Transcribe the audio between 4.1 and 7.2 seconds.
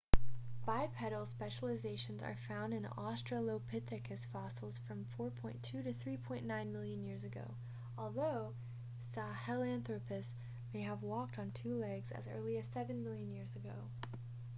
fossils from 4.2-3.9 million